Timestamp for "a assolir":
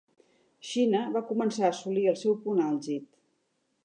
1.67-2.05